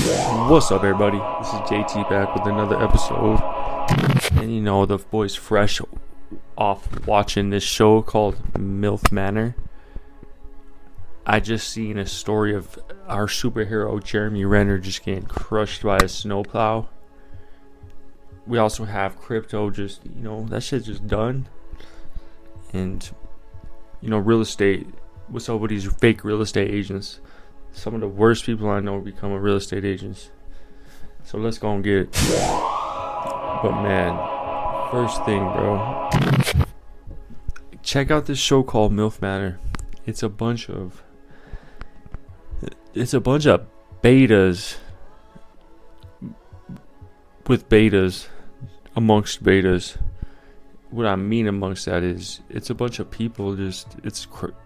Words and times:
What's 0.00 0.72
up, 0.72 0.82
everybody? 0.82 1.18
This 1.18 1.48
is 1.48 1.60
JT 1.68 2.08
back 2.08 2.34
with 2.34 2.46
another 2.46 2.82
episode. 2.82 3.38
And 4.40 4.50
you 4.50 4.62
know, 4.62 4.86
the 4.86 4.96
boys 4.96 5.34
fresh 5.34 5.78
off 6.56 7.06
watching 7.06 7.50
this 7.50 7.62
show 7.62 8.00
called 8.00 8.36
MILF 8.54 9.12
Manor. 9.12 9.56
I 11.26 11.38
just 11.38 11.68
seen 11.68 11.98
a 11.98 12.06
story 12.06 12.54
of 12.54 12.78
our 13.08 13.26
superhero 13.26 14.02
Jeremy 14.02 14.46
Renner 14.46 14.78
just 14.78 15.04
getting 15.04 15.26
crushed 15.26 15.82
by 15.82 15.98
a 15.98 16.08
snowplow. 16.08 16.88
We 18.46 18.56
also 18.56 18.86
have 18.86 19.20
crypto 19.20 19.68
just, 19.68 20.00
you 20.06 20.22
know, 20.22 20.46
that 20.46 20.62
shit's 20.62 20.86
just 20.86 21.06
done. 21.06 21.46
And, 22.72 23.08
you 24.00 24.08
know, 24.08 24.18
real 24.18 24.40
estate. 24.40 24.86
What's 25.28 25.48
up 25.50 25.60
with 25.60 25.68
these 25.70 25.92
fake 25.92 26.24
real 26.24 26.40
estate 26.40 26.70
agents? 26.70 27.20
Some 27.72 27.94
of 27.94 28.00
the 28.00 28.08
worst 28.08 28.44
people 28.44 28.68
I 28.68 28.80
know 28.80 29.00
become 29.00 29.32
real 29.32 29.56
estate 29.56 29.84
agents. 29.84 30.30
So 31.24 31.38
let's 31.38 31.58
go 31.58 31.72
and 31.72 31.84
get 31.84 31.96
it. 31.98 32.12
But 33.62 33.82
man, 33.82 34.16
first 34.90 35.24
thing, 35.24 35.38
bro. 35.38 36.08
Check 37.82 38.10
out 38.10 38.26
this 38.26 38.38
show 38.38 38.62
called 38.62 38.92
MILF 38.92 39.20
Manor. 39.20 39.58
It's 40.06 40.22
a 40.22 40.28
bunch 40.28 40.68
of 40.68 41.02
it's 42.94 43.14
a 43.14 43.20
bunch 43.20 43.46
of 43.46 43.66
betas 44.02 44.76
with 47.46 47.68
betas 47.68 48.26
amongst 48.96 49.44
betas. 49.44 49.96
What 50.90 51.06
I 51.06 51.16
mean 51.16 51.46
amongst 51.46 51.86
that 51.86 52.02
is 52.02 52.40
it's 52.48 52.70
a 52.70 52.74
bunch 52.74 52.98
of 52.98 53.10
people 53.10 53.54
just 53.54 53.96
it's 54.02 54.26
cr- 54.26 54.56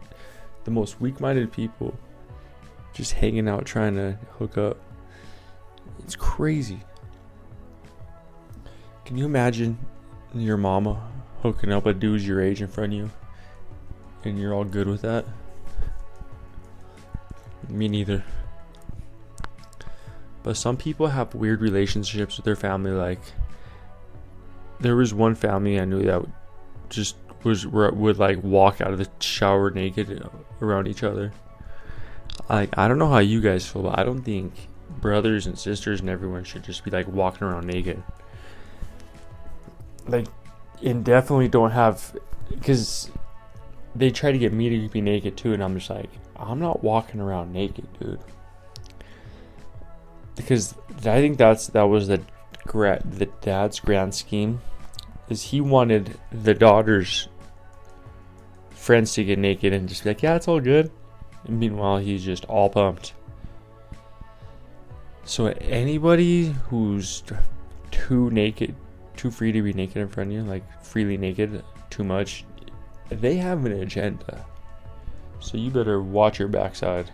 the 0.65 0.71
most 0.71 1.01
weak-minded 1.01 1.53
people 1.53 1.95
just 2.95 3.13
hanging 3.13 3.49
out 3.49 3.67
trying 3.67 3.97
to 3.97 4.19
hook 4.39 4.57
up. 4.57 4.79
It's 5.99 6.17
crazy. 6.17 6.81
Can 9.05 9.19
you 9.19 9.27
imagine 9.27 9.79
your 10.35 10.57
mama 10.57 11.11
hooking 11.43 11.73
up 11.73 11.85
a 11.85 11.93
dude 11.93 12.23
your 12.23 12.41
age 12.41 12.63
in 12.63 12.69
front 12.69 12.95
of 12.95 12.99
you 12.99 13.11
and 14.25 14.39
you're 14.39 14.55
all 14.55 14.65
good 14.65 14.89
with 14.89 15.03
that? 15.03 15.27
Me 17.69 17.89
neither. 17.89 18.25
But 20.43 20.57
some 20.57 20.77
people 20.77 21.09
have 21.09 21.35
weird 21.35 21.61
relationships 21.61 22.37
with 22.37 22.45
their 22.45 22.57
family. 22.57 22.93
Like, 22.93 23.21
there 24.81 24.95
was 24.95 25.15
one 25.15 25.35
family 25.35 25.81
I 25.81 25.85
knew 25.85 26.03
that 26.03 26.25
just 26.91 27.17
was 27.43 27.67
would 27.67 28.19
like 28.19 28.43
walk 28.43 28.81
out 28.81 28.93
of 28.93 28.99
the 28.99 29.09
shower 29.21 29.71
naked 29.71 30.27
around 30.61 30.87
each 30.87 31.03
other. 31.03 31.33
Like, 32.49 32.77
I 32.77 32.89
don't 32.89 32.99
know 32.99 33.09
how 33.09 33.19
you 33.19 33.41
guys 33.41 33.67
feel, 33.67 33.83
but 33.83 33.99
I 33.99 34.05
don't 34.05 34.23
think 34.23 34.53
brothers 35.01 35.47
and 35.47 35.59
sisters 35.59 36.01
and 36.01 36.11
everyone 36.11 36.45
should 36.45 36.63
just 36.63 36.85
be 36.85 36.91
like 36.91 37.09
walking 37.09 37.47
around 37.47 37.67
naked. 37.67 38.03
Like, 40.07 40.27
and 40.83 41.05
definitely 41.05 41.49
don't 41.49 41.71
have 41.71 42.17
because 42.51 43.11
they 43.95 44.11
try 44.11 44.33
to 44.33 44.39
get 44.39 44.53
me 44.53 44.69
to 44.69 44.89
be 44.89 45.01
naked 45.01 45.37
too, 45.37 45.55
and 45.55 45.63
I'm 45.63 45.75
just 45.79 45.91
like, 45.91 46.11
I'm 46.37 46.59
not 46.59 46.83
walking 46.83 47.21
around 47.21 47.53
naked, 47.53 47.87
dude. 47.99 48.21
Because 50.37 50.75
I 50.99 51.21
think 51.21 51.39
that's 51.39 51.69
that 51.69 51.85
was 51.85 52.09
the 52.09 52.21
the 52.67 53.29
dad's 53.41 53.79
grand 53.81 54.15
scheme, 54.15 54.61
is 55.29 55.43
he 55.43 55.61
wanted 55.61 56.19
the 56.33 56.55
daughter's 56.55 57.29
friends 58.71 59.15
to 59.15 59.25
get 59.25 59.39
naked 59.39 59.73
and 59.73 59.89
just 59.89 60.05
be 60.05 60.11
like, 60.11 60.23
yeah, 60.23 60.35
it's 60.35 60.49
all 60.49 60.61
good. 60.61 60.91
And 61.47 61.59
meanwhile, 61.59 61.99
he's 61.99 62.25
just 62.25 62.45
all 62.47 62.71
pumped. 62.71 63.13
So 65.25 65.47
anybody 65.61 66.55
who's 66.69 67.23
too 67.91 68.31
naked, 68.31 68.75
too 69.17 69.31
free 69.31 69.53
to 69.53 69.63
be 69.63 69.73
naked 69.73 69.97
in 69.97 70.09
front 70.09 70.31
of 70.31 70.35
you, 70.35 70.43
like 70.43 70.65
freely 70.83 71.17
naked, 71.17 71.63
too 71.91 72.05
much, 72.05 72.45
they 73.09 73.37
have 73.37 73.65
an 73.65 73.73
agenda. 73.73 74.45
So 75.41 75.57
you 75.57 75.71
better 75.71 76.03
watch 76.03 76.39
your 76.39 76.49
backside. 76.49 77.11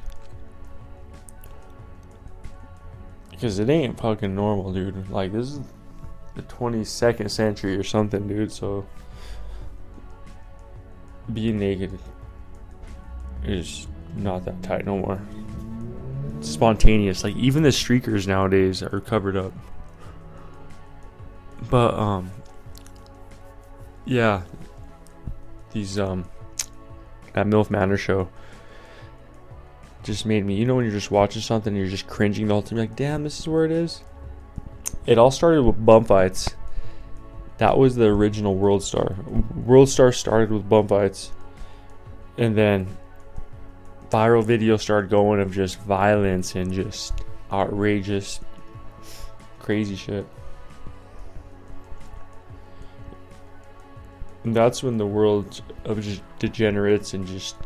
Because 3.30 3.58
it 3.58 3.68
ain't 3.68 3.98
fucking 3.98 4.34
normal, 4.34 4.72
dude. 4.72 5.08
Like, 5.10 5.32
this 5.32 5.46
is 5.46 5.60
the 6.36 6.42
22nd 6.42 7.30
century 7.30 7.76
or 7.76 7.82
something, 7.82 8.28
dude. 8.28 8.52
So, 8.52 8.86
being 11.32 11.58
naked 11.58 11.98
is 13.44 13.86
not 14.16 14.44
that 14.44 14.62
tight 14.62 14.84
no 14.84 14.98
more. 14.98 15.20
It's 16.38 16.48
spontaneous. 16.48 17.24
Like, 17.24 17.36
even 17.36 17.62
the 17.62 17.70
streakers 17.70 18.26
nowadays 18.26 18.82
are 18.82 19.00
covered 19.00 19.36
up. 19.36 19.52
But, 21.68 21.94
um, 21.94 22.30
yeah. 24.04 24.42
These, 25.72 25.98
um, 25.98 26.24
that 27.34 27.46
MILF 27.46 27.70
Manor 27.70 27.96
show 27.96 28.28
just 30.02 30.24
made 30.24 30.44
me, 30.44 30.54
you 30.54 30.64
know, 30.64 30.76
when 30.76 30.84
you're 30.84 30.94
just 30.94 31.10
watching 31.10 31.42
something, 31.42 31.76
you're 31.76 31.86
just 31.86 32.06
cringing 32.06 32.48
the 32.48 32.54
whole 32.54 32.62
time, 32.62 32.78
like, 32.78 32.96
damn, 32.96 33.22
this 33.22 33.38
is 33.38 33.46
where 33.46 33.64
it 33.64 33.70
is. 33.70 34.02
It 35.06 35.18
all 35.18 35.30
started 35.30 35.62
with 35.62 35.84
bum 35.84 36.04
fights. 36.04 36.54
That 37.58 37.76
was 37.76 37.94
the 37.94 38.06
original 38.06 38.54
World 38.54 38.82
Star. 38.82 39.14
World 39.54 39.90
Star 39.90 40.12
started 40.12 40.50
with 40.50 40.68
bum 40.68 40.88
fights, 40.88 41.30
and 42.38 42.56
then 42.56 42.88
viral 44.10 44.44
videos 44.44 44.80
started 44.80 45.10
going 45.10 45.40
of 45.40 45.52
just 45.52 45.78
violence 45.80 46.54
and 46.56 46.72
just 46.72 47.14
outrageous, 47.52 48.40
crazy 49.60 49.96
shit. 49.96 50.26
And 54.44 54.56
that's 54.56 54.82
when 54.82 54.96
the 54.96 55.06
world 55.06 55.62
of 55.84 56.00
just 56.00 56.22
degenerates 56.38 57.14
and 57.14 57.26
just 57.26 57.56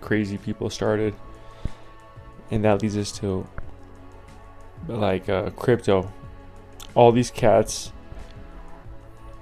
crazy 0.00 0.38
people 0.38 0.70
started. 0.70 1.14
And 2.50 2.64
that 2.64 2.82
leads 2.82 2.96
us 2.96 3.12
to 3.18 3.46
like 4.88 5.28
uh, 5.28 5.50
crypto. 5.50 6.10
All 6.94 7.12
these 7.12 7.30
cats. 7.30 7.92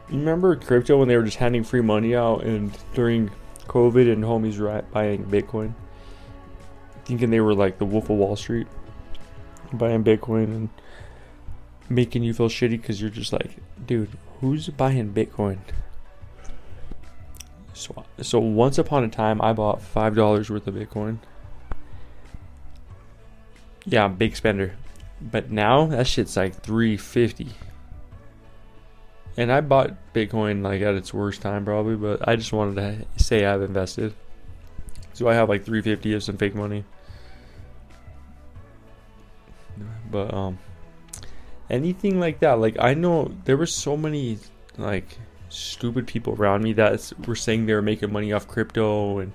Remember 0.08 0.56
crypto 0.56 0.98
when 0.98 1.08
they 1.08 1.16
were 1.16 1.22
just 1.22 1.38
handing 1.38 1.64
free 1.64 1.80
money 1.80 2.14
out 2.14 2.44
and 2.44 2.76
during 2.94 3.30
COVID 3.68 4.12
and 4.12 4.24
homies 4.24 4.90
buying 4.92 5.24
Bitcoin? 5.24 5.74
Thinking 7.04 7.30
they 7.30 7.40
were 7.40 7.54
like 7.54 7.78
the 7.78 7.84
Wolf 7.84 8.10
of 8.10 8.16
Wall 8.16 8.36
Street. 8.36 8.66
Buying 9.72 10.04
Bitcoin 10.04 10.44
and 10.44 10.68
making 11.88 12.22
you 12.22 12.34
feel 12.34 12.48
shitty 12.48 12.70
because 12.72 13.00
you're 13.00 13.10
just 13.10 13.32
like, 13.32 13.56
dude, 13.86 14.10
who's 14.40 14.68
buying 14.68 15.12
Bitcoin? 15.12 15.58
So, 17.74 18.04
so 18.20 18.38
once 18.38 18.78
upon 18.78 19.02
a 19.04 19.08
time, 19.08 19.40
I 19.40 19.52
bought 19.52 19.80
five 19.82 20.14
dollars 20.14 20.50
worth 20.50 20.66
of 20.66 20.74
Bitcoin. 20.74 21.18
Yeah, 23.84 24.04
I'm 24.04 24.14
big 24.14 24.36
spender, 24.36 24.76
but 25.20 25.50
now 25.50 25.86
that 25.86 26.06
shit's 26.06 26.36
like 26.36 26.54
three 26.54 26.96
fifty. 26.96 27.48
And 29.36 29.50
I 29.50 29.62
bought 29.62 29.96
Bitcoin 30.12 30.62
like 30.62 30.82
at 30.82 30.94
its 30.94 31.14
worst 31.14 31.40
time 31.40 31.64
probably, 31.64 31.96
but 31.96 32.28
I 32.28 32.36
just 32.36 32.52
wanted 32.52 32.76
to 32.76 33.22
say 33.22 33.46
I've 33.46 33.62
invested. 33.62 34.14
So 35.22 35.28
I 35.28 35.34
have 35.34 35.48
like 35.48 35.64
three 35.64 35.82
fifty 35.82 36.14
of 36.14 36.24
some 36.24 36.36
fake 36.36 36.56
money. 36.56 36.84
But 40.10 40.34
um, 40.34 40.58
anything 41.70 42.18
like 42.18 42.40
that, 42.40 42.58
like 42.58 42.76
I 42.80 42.94
know 42.94 43.32
there 43.44 43.56
were 43.56 43.66
so 43.66 43.96
many 43.96 44.38
like 44.76 45.16
stupid 45.48 46.08
people 46.08 46.34
around 46.34 46.64
me 46.64 46.72
that 46.72 47.12
were 47.24 47.36
saying 47.36 47.66
they 47.66 47.74
were 47.74 47.82
making 47.82 48.12
money 48.12 48.32
off 48.32 48.48
crypto 48.48 49.18
and 49.18 49.30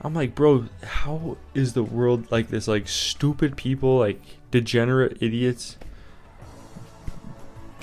I'm 0.00 0.14
like, 0.14 0.34
bro, 0.34 0.66
how 0.82 1.36
is 1.54 1.74
the 1.74 1.84
world 1.84 2.32
like 2.32 2.48
this? 2.48 2.66
Like 2.66 2.88
stupid 2.88 3.56
people, 3.56 3.98
like 4.00 4.20
degenerate 4.50 5.22
idiots 5.22 5.76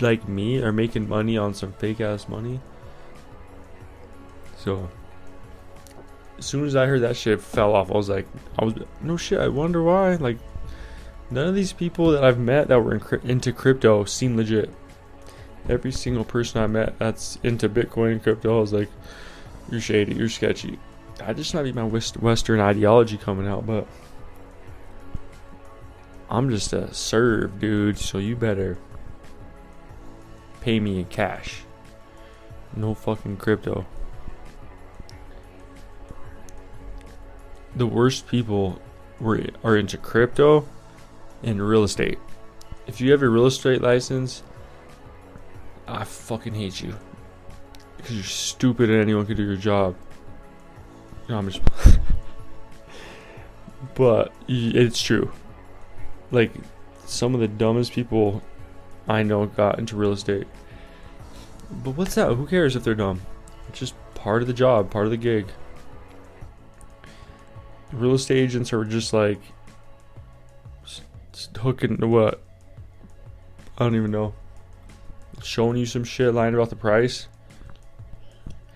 like 0.02 0.28
me 0.28 0.62
are 0.62 0.74
making 0.74 1.08
money 1.08 1.38
on 1.38 1.54
some 1.54 1.72
fake 1.72 2.02
ass 2.02 2.28
money. 2.28 2.60
So 4.58 4.90
as 6.40 6.46
soon 6.46 6.66
as 6.66 6.76
I 6.76 6.86
heard 6.88 7.02
that 7.02 7.16
shit 7.16 7.42
fell 7.42 7.76
off, 7.76 7.92
I 7.92 7.96
was 7.96 8.10
like, 8.10 8.28
I 8.58 8.66
was 8.66 8.74
no 9.02 9.18
shit. 9.18 9.40
I 9.40 9.48
wonder 9.48 9.84
why. 9.84 10.16
Like 10.16 10.38
none 11.30 11.48
of 11.48 11.56
these 11.56 11.74
people 11.74 12.12
that 12.12 12.24
I've 12.24 12.40
met 12.40 12.68
that 12.70 12.82
were 12.82 12.96
in, 12.96 13.30
into 13.30 13.54
crypto 13.54 14.06
seem 14.06 14.36
legit 14.36 14.70
every 15.70 15.92
single 15.92 16.24
person 16.24 16.62
I 16.62 16.68
met 16.68 16.98
that's 17.00 17.38
into 17.44 17.70
Bitcoin 17.70 18.14
and 18.14 18.24
crypto, 18.24 18.58
I 18.58 18.62
was 18.62 18.74
like, 18.74 18.90
you're 19.72 19.80
shady, 19.82 20.16
you're 20.16 20.30
sketchy. 20.30 20.80
I 21.24 21.34
just 21.34 21.54
might 21.54 21.64
be 21.64 21.72
my 21.72 21.84
Western 21.84 22.60
ideology 22.60 23.18
coming 23.18 23.48
out, 23.48 23.66
but 23.66 23.88
I'm 26.30 26.50
just 26.50 26.74
a 26.74 26.94
serve, 26.94 27.60
dude. 27.60 27.98
So 27.98 28.18
you 28.18 28.36
better 28.36 28.78
pay 30.62 30.80
me 30.80 31.00
in 31.00 31.06
cash. 31.06 31.62
No 32.76 32.94
fucking 32.94 33.38
crypto. 33.38 33.86
The 37.80 37.88
worst 37.88 38.28
people 38.28 38.78
were 39.22 39.42
are 39.64 39.78
into 39.78 39.98
crypto 39.98 40.68
and 41.42 41.66
real 41.66 41.86
estate. 41.86 42.20
If 42.88 43.00
you 43.00 43.12
have 43.14 43.22
a 43.22 43.30
real 43.30 43.46
estate 43.46 43.82
license, 43.82 44.44
I 45.88 46.04
fucking 46.04 46.56
hate 46.56 46.82
you 46.82 46.94
because 47.96 48.16
you're 48.16 48.24
stupid 48.26 48.90
and 48.90 49.02
anyone 49.02 49.26
can 49.26 49.38
do 49.38 49.44
your 49.44 49.56
job. 49.56 49.96
No, 51.30 51.38
I'm 51.38 51.50
just. 51.50 51.62
but 53.96 54.34
it's 54.50 55.02
true. 55.02 55.32
Like 56.32 56.52
some 57.06 57.34
of 57.34 57.40
the 57.40 57.48
dumbest 57.48 57.94
people 57.94 58.44
I 59.08 59.24
know 59.24 59.46
got 59.46 59.80
into 59.80 59.96
real 59.96 60.12
estate. 60.12 60.48
But 61.72 61.92
what's 61.92 62.16
that? 62.16 62.34
Who 62.34 62.46
cares 62.46 62.76
if 62.76 62.84
they're 62.84 62.94
dumb? 62.94 63.22
It's 63.70 63.80
just 63.80 63.96
part 64.16 64.42
of 64.42 64.50
the 64.50 64.54
job, 64.54 64.92
part 64.92 65.06
of 65.06 65.12
the 65.12 65.18
gig. 65.18 65.48
Real 67.92 68.14
estate 68.14 68.38
agents 68.38 68.72
are 68.72 68.86
just 68.86 69.14
like 69.14 69.40
hooking 71.58 71.98
to 71.98 72.08
what? 72.08 72.42
I 73.78 73.84
don't 73.84 73.96
even 73.96 74.12
know. 74.12 74.34
Showing 75.44 75.78
you 75.78 75.86
some 75.86 76.04
shit, 76.04 76.34
lying 76.34 76.54
about 76.54 76.70
the 76.70 76.76
price. 76.76 77.28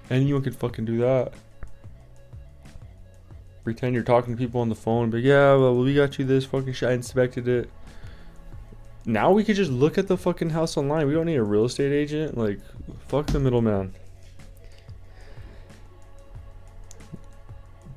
Anyone 0.10 0.42
can 0.42 0.54
fucking 0.54 0.86
do 0.86 0.98
that. 1.00 1.34
Pretend 3.64 3.96
you're 3.96 4.04
talking 4.04 4.36
to 4.36 4.38
people 4.38 4.62
on 4.62 4.70
the 4.70 4.76
phone, 4.76 5.10
but 5.10 5.22
yeah, 5.22 5.56
well, 5.56 5.76
we 5.76 5.94
got 5.94 6.20
you 6.20 6.26
this 6.26 6.46
fucking 6.46 6.74
shit. 6.74 6.90
I 6.90 6.94
inspected 6.94 7.48
it. 7.48 7.70
Now 9.06 9.32
we 9.32 9.44
could 9.44 9.56
just 9.56 9.72
look 9.72 9.98
at 9.98 10.08
the 10.08 10.18
fucking 10.18 10.50
house 10.50 10.78
online. 10.78 11.08
We 11.08 11.14
don't 11.14 11.26
need 11.26 11.36
a 11.36 11.44
real 11.44 11.66
estate 11.66 11.92
agent. 11.92 12.38
Like, 12.38 12.60
fuck 13.08 13.28
the 13.28 13.40
middleman. 13.40 13.94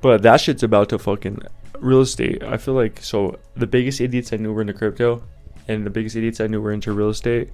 But 0.01 0.21
that 0.21 0.41
shit's 0.41 0.63
about 0.63 0.89
to 0.89 0.99
fucking 0.99 1.41
real 1.79 2.01
estate. 2.01 2.43
I 2.43 2.57
feel 2.57 2.73
like 2.73 2.99
so 3.01 3.39
the 3.55 3.67
biggest 3.67 3.99
idiots 4.01 4.31
I 4.33 4.37
knew 4.37 4.53
were 4.53 4.61
into 4.61 4.73
crypto, 4.73 5.23
and 5.67 5.85
the 5.85 5.89
biggest 5.89 6.15
idiots 6.15 6.39
I 6.39 6.47
knew 6.47 6.61
were 6.61 6.71
into 6.71 6.91
real 6.91 7.09
estate. 7.09 7.51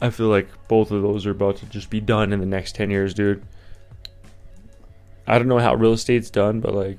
I 0.00 0.10
feel 0.10 0.28
like 0.28 0.48
both 0.66 0.90
of 0.90 1.02
those 1.02 1.26
are 1.26 1.30
about 1.30 1.58
to 1.58 1.66
just 1.66 1.88
be 1.88 2.00
done 2.00 2.32
in 2.32 2.40
the 2.40 2.46
next 2.46 2.74
ten 2.74 2.90
years, 2.90 3.14
dude. 3.14 3.44
I 5.26 5.38
don't 5.38 5.48
know 5.48 5.60
how 5.60 5.74
real 5.74 5.92
estate's 5.92 6.30
done, 6.30 6.60
but 6.60 6.74
like 6.74 6.98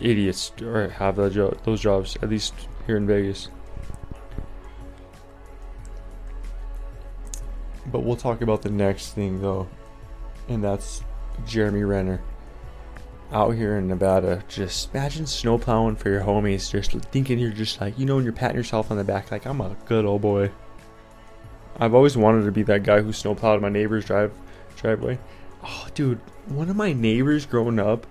idiots 0.00 0.52
or 0.62 0.88
have 0.88 1.16
that 1.16 1.58
those 1.64 1.80
jobs 1.80 2.16
at 2.22 2.30
least 2.30 2.54
here 2.86 2.96
in 2.96 3.06
Vegas. 3.06 3.48
But 7.86 8.00
we'll 8.00 8.16
talk 8.16 8.40
about 8.40 8.62
the 8.62 8.70
next 8.70 9.12
thing 9.12 9.42
though, 9.42 9.68
and 10.48 10.62
that's 10.64 11.02
Jeremy 11.46 11.84
Renner 11.84 12.20
out 13.32 13.54
here 13.54 13.76
in 13.76 13.88
Nevada. 13.88 14.42
Just 14.48 14.94
imagine 14.94 15.26
snowplowing 15.26 15.96
for 15.96 16.08
your 16.08 16.22
homies, 16.22 16.70
just 16.70 16.92
thinking 17.10 17.38
you're 17.38 17.50
just 17.50 17.80
like 17.80 17.98
you 17.98 18.06
know, 18.06 18.16
when 18.16 18.24
you're 18.24 18.32
patting 18.32 18.56
yourself 18.56 18.90
on 18.90 18.96
the 18.96 19.04
back, 19.04 19.30
like 19.30 19.46
I'm 19.46 19.60
a 19.60 19.76
good 19.86 20.04
old 20.04 20.22
boy. 20.22 20.50
I've 21.80 21.94
always 21.94 22.16
wanted 22.16 22.44
to 22.44 22.52
be 22.52 22.64
that 22.64 22.82
guy 22.82 23.00
who 23.00 23.12
snowplowed 23.12 23.62
my 23.62 23.68
neighbor's 23.68 24.04
drive 24.04 24.32
driveway. 24.76 25.18
Oh, 25.64 25.88
dude, 25.94 26.20
one 26.46 26.70
of 26.70 26.76
my 26.76 26.92
neighbors 26.92 27.46
growing 27.46 27.78
up 27.78 28.06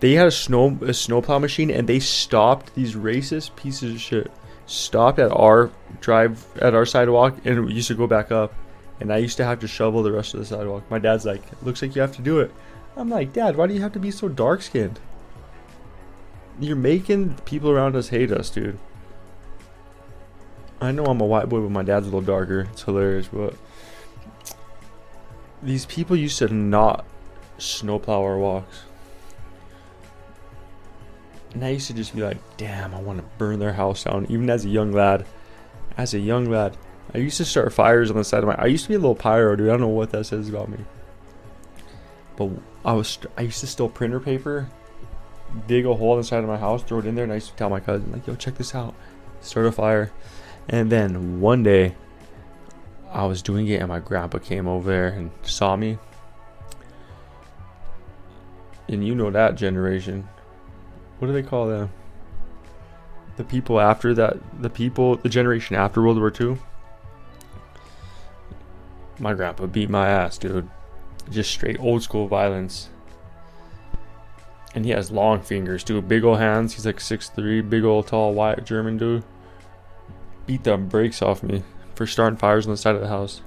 they 0.00 0.14
had 0.14 0.26
a 0.26 0.30
snow 0.30 0.78
a 0.80 0.94
snowplow 0.94 1.38
machine 1.38 1.70
and 1.70 1.86
they 1.86 2.00
stopped 2.00 2.74
these 2.74 2.94
racist 2.94 3.54
pieces 3.54 3.94
of 3.94 4.00
shit. 4.00 4.30
Stopped 4.66 5.18
at 5.18 5.30
our 5.30 5.70
drive 6.00 6.44
at 6.60 6.74
our 6.74 6.86
sidewalk 6.86 7.36
and 7.44 7.70
used 7.70 7.88
to 7.88 7.94
go 7.94 8.06
back 8.06 8.32
up. 8.32 8.54
And 8.98 9.12
I 9.12 9.18
used 9.18 9.36
to 9.38 9.44
have 9.44 9.60
to 9.60 9.68
shovel 9.68 10.02
the 10.02 10.12
rest 10.12 10.34
of 10.34 10.40
the 10.40 10.46
sidewalk. 10.46 10.90
My 10.90 10.98
dad's 10.98 11.24
like, 11.24 11.42
looks 11.62 11.80
like 11.80 11.94
you 11.94 12.02
have 12.02 12.16
to 12.16 12.22
do 12.22 12.40
it. 12.40 12.52
I'm 13.00 13.08
like, 13.08 13.32
Dad, 13.32 13.56
why 13.56 13.66
do 13.66 13.72
you 13.72 13.80
have 13.80 13.94
to 13.94 13.98
be 13.98 14.10
so 14.10 14.28
dark 14.28 14.60
skinned? 14.60 15.00
You're 16.60 16.76
making 16.76 17.36
people 17.46 17.70
around 17.70 17.96
us 17.96 18.08
hate 18.10 18.30
us, 18.30 18.50
dude. 18.50 18.78
I 20.82 20.92
know 20.92 21.06
I'm 21.06 21.22
a 21.22 21.24
white 21.24 21.48
boy, 21.48 21.60
but 21.60 21.70
my 21.70 21.82
dad's 21.82 22.06
a 22.06 22.10
little 22.10 22.20
darker. 22.20 22.68
It's 22.72 22.82
hilarious, 22.82 23.26
but 23.28 23.54
these 25.62 25.86
people 25.86 26.14
used 26.14 26.36
to 26.38 26.48
not 26.48 27.06
snowplow 27.56 28.22
our 28.22 28.36
walks. 28.36 28.82
And 31.54 31.64
I 31.64 31.70
used 31.70 31.86
to 31.86 31.94
just 31.94 32.14
be 32.14 32.20
like, 32.20 32.36
damn, 32.58 32.94
I 32.94 33.00
want 33.00 33.18
to 33.18 33.24
burn 33.38 33.60
their 33.60 33.72
house 33.72 34.04
down. 34.04 34.26
Even 34.28 34.50
as 34.50 34.66
a 34.66 34.68
young 34.68 34.92
lad. 34.92 35.24
As 35.96 36.12
a 36.12 36.18
young 36.18 36.50
lad. 36.50 36.76
I 37.14 37.18
used 37.18 37.38
to 37.38 37.46
start 37.46 37.72
fires 37.72 38.10
on 38.10 38.18
the 38.18 38.24
side 38.24 38.42
of 38.42 38.48
my. 38.48 38.56
I 38.56 38.66
used 38.66 38.84
to 38.84 38.88
be 38.90 38.94
a 38.94 38.98
little 38.98 39.14
pyro, 39.14 39.56
dude. 39.56 39.68
I 39.68 39.72
don't 39.72 39.80
know 39.80 39.88
what 39.88 40.10
that 40.10 40.26
says 40.26 40.50
about 40.50 40.68
me. 40.68 40.78
But 42.40 42.50
I 42.84 42.92
was. 42.94 43.18
I 43.36 43.42
used 43.42 43.60
to 43.60 43.66
steal 43.66 43.88
printer 43.88 44.20
paper, 44.20 44.68
dig 45.66 45.84
a 45.84 45.94
hole 45.94 46.16
inside 46.16 46.38
of 46.38 46.48
my 46.48 46.56
house, 46.56 46.82
throw 46.82 47.00
it 47.00 47.06
in 47.06 47.14
there, 47.14 47.24
and 47.24 47.32
I 47.32 47.36
used 47.36 47.50
to 47.50 47.56
tell 47.56 47.68
my 47.68 47.80
cousin, 47.80 48.10
like, 48.12 48.26
yo, 48.26 48.34
check 48.34 48.56
this 48.56 48.74
out. 48.74 48.94
Start 49.40 49.66
a 49.66 49.72
fire. 49.72 50.10
And 50.68 50.90
then 50.90 51.40
one 51.40 51.62
day, 51.62 51.94
I 53.12 53.26
was 53.26 53.42
doing 53.42 53.68
it, 53.68 53.80
and 53.80 53.88
my 53.88 53.98
grandpa 53.98 54.38
came 54.38 54.66
over 54.66 54.90
there 54.90 55.08
and 55.08 55.30
saw 55.42 55.76
me. 55.76 55.98
And 58.88 59.06
you 59.06 59.14
know 59.14 59.30
that 59.30 59.54
generation 59.54 60.28
what 61.20 61.26
do 61.26 61.34
they 61.34 61.42
call 61.42 61.68
them? 61.68 61.90
The 63.36 63.44
people 63.44 63.78
after 63.78 64.14
that, 64.14 64.38
the 64.62 64.70
people, 64.70 65.16
the 65.16 65.28
generation 65.28 65.76
after 65.76 66.02
World 66.02 66.18
War 66.18 66.32
II. 66.38 66.56
My 69.18 69.34
grandpa 69.34 69.66
beat 69.66 69.90
my 69.90 70.08
ass, 70.08 70.38
dude. 70.38 70.68
Just 71.28 71.50
straight 71.50 71.78
old 71.80 72.02
school 72.02 72.28
violence. 72.28 72.88
And 74.74 74.84
he 74.84 74.92
has 74.92 75.10
long 75.10 75.42
fingers, 75.42 75.82
dude. 75.82 76.08
Big 76.08 76.24
old 76.24 76.38
hands. 76.38 76.74
He's 76.74 76.86
like 76.86 76.98
6'3, 76.98 77.68
big 77.68 77.84
old 77.84 78.06
tall 78.06 78.34
white 78.34 78.64
German 78.64 78.96
dude. 78.98 79.24
Beat 80.46 80.64
the 80.64 80.76
brakes 80.76 81.22
off 81.22 81.42
me 81.42 81.62
for 81.94 82.06
starting 82.06 82.36
fires 82.36 82.66
on 82.66 82.72
the 82.72 82.76
side 82.76 82.94
of 82.94 83.00
the 83.00 83.08
house. 83.08 83.42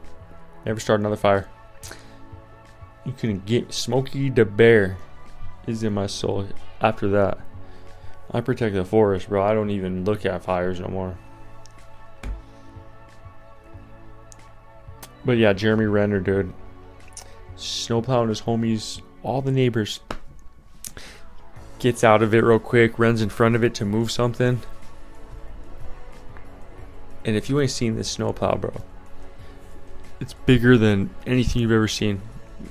Never 0.66 0.80
start 0.80 1.00
another 1.00 1.16
fire. 1.16 1.50
You 3.06 3.14
can 3.14 3.40
get 3.40 3.74
Smokey 3.74 4.30
the 4.30 4.46
Bear 4.46 4.98
is 5.68 5.84
in 5.84 5.94
my 5.94 6.08
soul 6.08 6.48
after 6.82 7.08
that. 7.10 7.38
I 8.32 8.42
protect 8.42 8.76
the 8.76 8.86
forest, 8.86 9.30
bro. 9.30 9.44
I 9.44 9.54
don't 9.54 9.70
even 9.70 10.06
look 10.06 10.26
at 10.26 10.44
fires 10.44 10.80
no 10.80 10.88
more. 10.88 11.18
But 15.26 15.38
yeah, 15.38 15.54
Jeremy 15.54 15.86
Renner, 15.86 16.20
dude. 16.20 16.54
Snowplowing 17.64 18.30
his 18.30 18.42
homies, 18.42 19.02
all 19.24 19.42
the 19.42 19.52
neighbors. 19.52 20.02
Gets 21.80 22.04
out 22.04 22.22
of 22.22 22.34
it 22.34 22.44
real 22.44 22.60
quick, 22.60 23.00
runs 23.00 23.22
in 23.22 23.30
front 23.30 23.56
of 23.56 23.64
it 23.64 23.74
to 23.76 23.86
move 23.86 24.12
something. 24.12 24.62
And 27.26 27.36
if 27.38 27.50
you 27.50 27.62
ain't 27.62 27.72
seen 27.72 27.96
this 27.96 28.10
snowplow, 28.10 28.58
bro, 28.58 28.74
it's 30.20 30.34
bigger 30.34 30.78
than 30.78 31.10
anything 31.26 31.62
you've 31.62 31.72
ever 31.72 31.88
seen. 31.88 32.22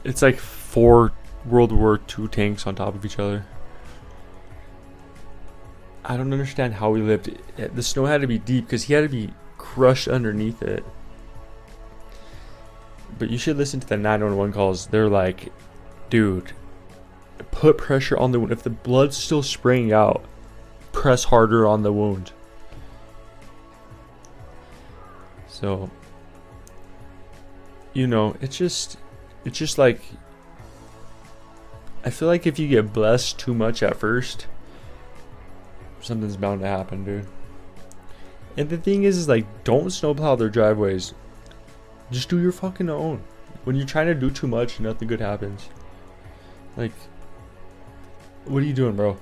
It's 0.04 0.20
like 0.20 0.38
four 0.38 1.12
World 1.46 1.72
War 1.72 1.98
II 2.18 2.28
tanks 2.28 2.66
on 2.66 2.74
top 2.74 2.94
of 2.94 3.04
each 3.04 3.18
other. 3.18 3.46
I 6.04 6.16
don't 6.18 6.32
understand 6.32 6.74
how 6.74 6.92
he 6.94 7.02
lived. 7.02 7.30
The 7.56 7.82
snow 7.82 8.04
had 8.04 8.20
to 8.20 8.26
be 8.26 8.38
deep 8.38 8.66
because 8.66 8.84
he 8.84 8.92
had 8.94 9.02
to 9.02 9.08
be 9.08 9.32
crushed 9.56 10.08
underneath 10.08 10.62
it. 10.62 10.84
But 13.18 13.30
you 13.30 13.38
should 13.38 13.56
listen 13.56 13.80
to 13.80 13.86
the 13.86 13.96
911 13.96 14.52
calls. 14.52 14.86
They're 14.86 15.08
like, 15.08 15.52
dude, 16.10 16.52
put 17.50 17.78
pressure 17.78 18.16
on 18.16 18.32
the 18.32 18.40
wound. 18.40 18.52
If 18.52 18.62
the 18.62 18.70
blood's 18.70 19.16
still 19.16 19.42
spraying 19.42 19.92
out, 19.92 20.24
press 20.92 21.24
harder 21.24 21.66
on 21.66 21.82
the 21.82 21.92
wound. 21.92 22.32
So, 25.48 25.90
you 27.92 28.06
know, 28.06 28.36
it's 28.40 28.56
just, 28.56 28.98
it's 29.44 29.58
just 29.58 29.78
like, 29.78 30.00
I 32.04 32.10
feel 32.10 32.26
like 32.26 32.46
if 32.46 32.58
you 32.58 32.66
get 32.66 32.92
blessed 32.92 33.38
too 33.38 33.54
much 33.54 33.82
at 33.82 33.96
first, 33.96 34.46
something's 36.00 36.36
bound 36.36 36.62
to 36.62 36.66
happen, 36.66 37.04
dude. 37.04 37.26
And 38.56 38.68
the 38.68 38.76
thing 38.76 39.04
is, 39.04 39.16
is 39.16 39.28
like, 39.28 39.46
don't 39.64 39.90
snowplow 39.90 40.36
their 40.36 40.48
driveways. 40.48 41.14
Just 42.12 42.28
do 42.28 42.38
your 42.38 42.52
fucking 42.52 42.90
own. 42.90 43.22
When 43.64 43.74
you're 43.74 43.86
trying 43.86 44.06
to 44.06 44.14
do 44.14 44.30
too 44.30 44.46
much, 44.46 44.78
nothing 44.78 45.08
good 45.08 45.20
happens. 45.20 45.68
Like, 46.76 46.92
what 48.44 48.62
are 48.62 48.66
you 48.66 48.74
doing, 48.74 48.96
bro? 48.96 49.16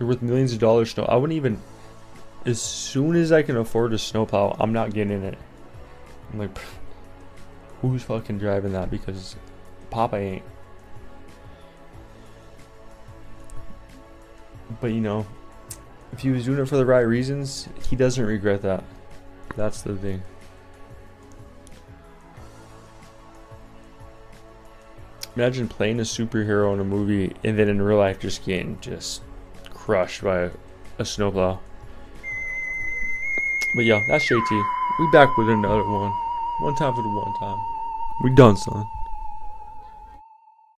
You're 0.00 0.08
worth 0.08 0.22
millions 0.22 0.52
of 0.52 0.58
dollars. 0.58 0.90
Snow. 0.90 1.04
I 1.04 1.16
wouldn't 1.16 1.36
even. 1.36 1.60
As 2.46 2.60
soon 2.60 3.16
as 3.16 3.32
I 3.32 3.42
can 3.42 3.56
afford 3.56 3.92
a 3.92 3.98
snowplow, 3.98 4.56
I'm 4.58 4.72
not 4.72 4.94
getting 4.94 5.12
in 5.12 5.24
it. 5.24 5.38
I'm 6.32 6.38
like, 6.38 6.56
who's 7.82 8.02
fucking 8.02 8.38
driving 8.38 8.72
that? 8.72 8.90
Because 8.90 9.36
Papa 9.90 10.16
ain't. 10.16 10.42
But 14.80 14.92
you 14.92 15.00
know, 15.00 15.26
if 16.12 16.20
he 16.20 16.30
was 16.30 16.44
doing 16.44 16.60
it 16.60 16.68
for 16.68 16.76
the 16.76 16.86
right 16.86 17.00
reasons, 17.00 17.68
he 17.88 17.96
doesn't 17.96 18.24
regret 18.24 18.62
that. 18.62 18.84
That's 19.56 19.82
the 19.82 19.96
thing. 19.96 20.22
Imagine 25.36 25.68
playing 25.68 26.00
a 26.00 26.02
superhero 26.02 26.72
in 26.72 26.80
a 26.80 26.84
movie 26.84 27.36
and 27.44 27.58
then 27.58 27.68
in 27.68 27.82
real 27.82 27.98
life 27.98 28.18
just 28.18 28.44
getting 28.46 28.80
just 28.80 29.20
crushed 29.68 30.24
by 30.24 30.50
a 30.98 31.04
snowplow. 31.04 31.58
But 33.74 33.84
yeah, 33.84 34.00
that's 34.08 34.24
JT. 34.30 34.64
We 34.98 35.10
back 35.12 35.36
with 35.36 35.50
another 35.50 35.84
one. 35.84 36.10
One 36.60 36.74
time 36.74 36.94
for 36.94 37.02
the 37.02 37.08
one 37.08 37.34
time. 37.38 37.58
We 38.24 38.34
done, 38.34 38.56
son. 38.56 38.88